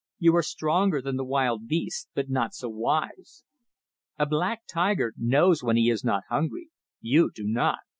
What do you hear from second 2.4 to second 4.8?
so wise. A black